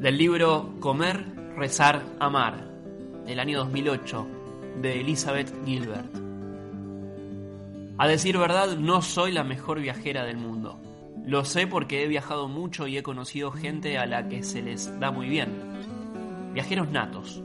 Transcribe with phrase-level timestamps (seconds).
[0.00, 1.26] Del libro Comer,
[1.58, 2.66] Rezar, Amar,
[3.26, 4.26] del año 2008,
[4.80, 6.10] de Elizabeth Gilbert.
[7.98, 10.80] A decir verdad, no soy la mejor viajera del mundo.
[11.26, 14.98] Lo sé porque he viajado mucho y he conocido gente a la que se les
[14.98, 15.50] da muy bien.
[16.54, 17.42] Viajeros natos.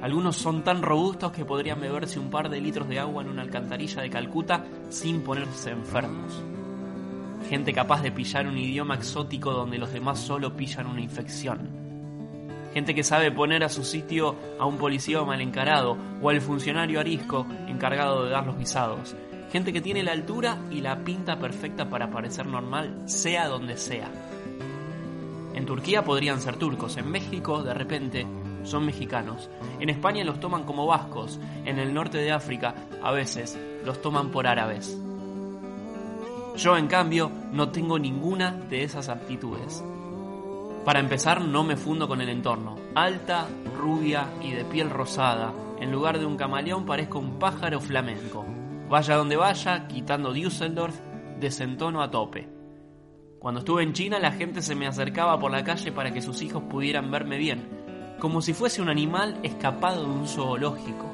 [0.00, 3.42] Algunos son tan robustos que podrían beberse un par de litros de agua en una
[3.42, 6.42] alcantarilla de Calcuta sin ponerse enfermos.
[7.50, 11.69] Gente capaz de pillar un idioma exótico donde los demás solo pillan una infección
[12.72, 17.00] gente que sabe poner a su sitio a un policía mal encarado o al funcionario
[17.00, 19.16] arisco encargado de dar los visados.
[19.50, 24.08] Gente que tiene la altura y la pinta perfecta para parecer normal, sea donde sea.
[25.54, 28.26] En Turquía podrían ser turcos, en México, de repente,
[28.62, 29.50] son mexicanos.
[29.80, 34.30] En España los toman como vascos, en el norte de África, a veces, los toman
[34.30, 34.96] por árabes.
[36.56, 39.82] Yo, en cambio, no tengo ninguna de esas aptitudes.
[40.84, 42.76] Para empezar, no me fundo con el entorno.
[42.94, 45.52] Alta, rubia y de piel rosada.
[45.78, 48.46] En lugar de un camaleón parezco un pájaro flamenco.
[48.88, 50.98] Vaya donde vaya, quitando Düsseldorf,
[51.38, 52.48] desentono a tope.
[53.38, 56.42] Cuando estuve en China la gente se me acercaba por la calle para que sus
[56.42, 57.68] hijos pudieran verme bien,
[58.18, 61.10] como si fuese un animal escapado de un zoológico.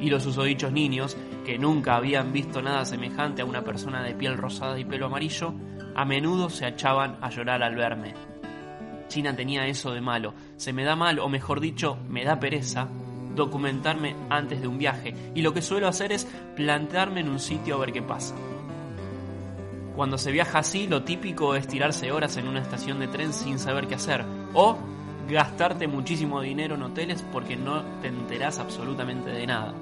[0.00, 4.36] Y los usodichos niños, que nunca habían visto nada semejante a una persona de piel
[4.36, 5.54] rosada y pelo amarillo,
[5.94, 8.29] a menudo se echaban a llorar al verme.
[9.10, 10.32] China tenía eso de malo.
[10.56, 12.88] Se me da mal, o mejor dicho, me da pereza
[13.34, 15.14] documentarme antes de un viaje.
[15.34, 18.34] Y lo que suelo hacer es plantearme en un sitio a ver qué pasa.
[19.94, 23.58] Cuando se viaja así, lo típico es tirarse horas en una estación de tren sin
[23.58, 24.24] saber qué hacer.
[24.54, 24.78] O
[25.28, 29.74] gastarte muchísimo dinero en hoteles porque no te enterás absolutamente de nada.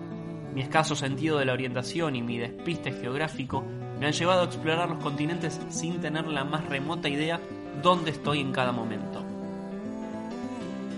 [0.54, 3.62] Mi escaso sentido de la orientación y mi despiste geográfico
[4.00, 7.40] me han llevado a explorar los continentes sin tener la más remota idea
[7.82, 9.24] dónde estoy en cada momento.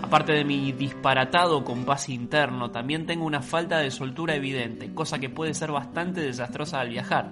[0.01, 5.29] Aparte de mi disparatado compás interno, también tengo una falta de soltura evidente, cosa que
[5.29, 7.31] puede ser bastante desastrosa al viajar.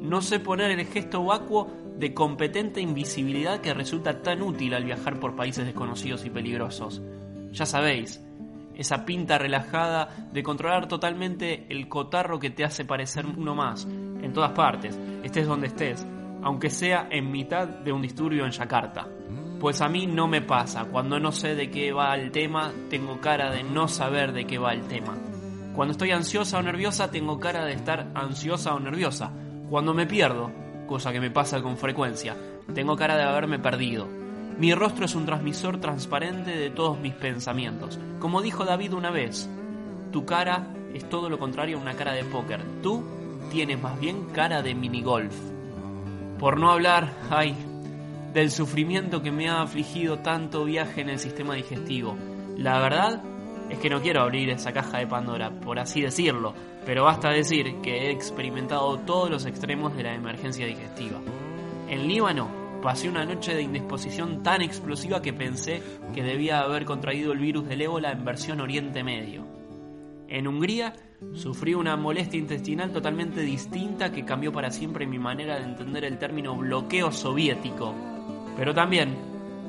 [0.00, 5.18] No sé poner el gesto vacuo de competente invisibilidad que resulta tan útil al viajar
[5.18, 7.02] por países desconocidos y peligrosos.
[7.52, 8.22] Ya sabéis,
[8.76, 14.32] esa pinta relajada de controlar totalmente el cotarro que te hace parecer uno más, en
[14.32, 16.06] todas partes, estés donde estés,
[16.46, 19.08] aunque sea en mitad de un disturbio en Yakarta.
[19.58, 23.20] Pues a mí no me pasa, cuando no sé de qué va el tema, tengo
[23.20, 25.18] cara de no saber de qué va el tema.
[25.74, 29.32] Cuando estoy ansiosa o nerviosa, tengo cara de estar ansiosa o nerviosa.
[29.68, 30.52] Cuando me pierdo,
[30.86, 32.36] cosa que me pasa con frecuencia,
[32.72, 34.06] tengo cara de haberme perdido.
[34.56, 37.98] Mi rostro es un transmisor transparente de todos mis pensamientos.
[38.20, 39.50] Como dijo David una vez,
[40.12, 42.60] tu cara es todo lo contrario a una cara de póker.
[42.84, 43.02] Tú
[43.50, 45.55] tienes más bien cara de minigolf.
[46.46, 47.56] Por no hablar, ay,
[48.32, 52.16] del sufrimiento que me ha afligido tanto viaje en el sistema digestivo.
[52.56, 53.20] La verdad
[53.68, 57.80] es que no quiero abrir esa caja de Pandora, por así decirlo, pero basta decir
[57.82, 61.20] que he experimentado todos los extremos de la emergencia digestiva.
[61.88, 62.48] En Líbano
[62.80, 65.82] pasé una noche de indisposición tan explosiva que pensé
[66.14, 69.55] que debía haber contraído el virus del ébola en versión Oriente Medio.
[70.28, 70.94] En Hungría
[71.32, 76.18] Sufrí una molestia intestinal totalmente distinta que cambió para siempre mi manera de entender el
[76.18, 77.94] término bloqueo soviético.
[78.56, 79.16] Pero también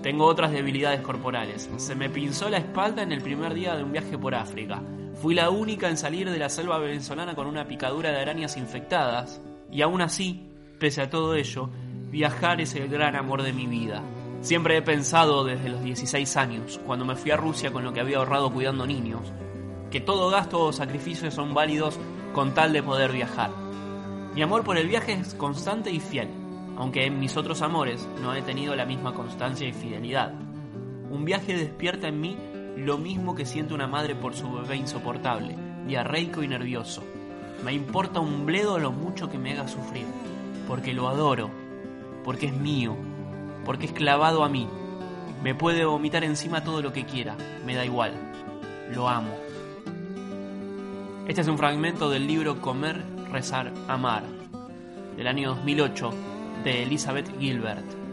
[0.02, 1.70] tengo otras debilidades corporales.
[1.78, 4.82] Se me pinzó la espalda en el primer día de un viaje por África.
[5.22, 9.42] Fui la única en salir de la selva venezolana con una picadura de arañas infectadas.
[9.72, 11.70] Y aún así, pese a todo ello,
[12.12, 14.04] viajar es el gran amor de mi vida.
[14.42, 18.02] Siempre he pensado desde los 16 años, cuando me fui a Rusia con lo que
[18.02, 19.34] había ahorrado cuidando niños,
[19.92, 22.00] que todo gasto o sacrificio son válidos
[22.34, 23.52] con tal de poder viajar.
[24.36, 26.30] Mi amor por el viaje es constante y fiel,
[26.78, 30.34] aunque en mis otros amores no he tenido la misma constancia y fidelidad.
[31.10, 32.38] Un viaje despierta en mí
[32.76, 35.56] lo mismo que siente una madre por su bebé insoportable,
[35.88, 37.04] diarreico y nervioso.
[37.64, 40.06] Me importa un bledo lo mucho que me haga sufrir,
[40.68, 41.50] porque lo adoro,
[42.24, 42.96] porque es mío,
[43.66, 44.68] porque es clavado a mí.
[45.42, 47.36] Me puede vomitar encima todo lo que quiera,
[47.66, 48.14] me da igual.
[48.94, 49.47] Lo amo.
[51.28, 54.24] Este es un fragmento del libro Comer, Rezar, Amar,
[55.18, 56.14] del año 2008,
[56.64, 58.07] de Elizabeth Gilbert.